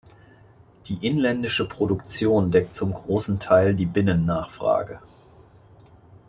Die 0.87 1.05
inländische 1.05 1.69
Produktion 1.69 2.49
deckt 2.49 2.73
zum 2.73 2.91
großen 2.91 3.37
Teil 3.39 3.75
die 3.75 3.85
Binnennachfrage. 3.85 4.99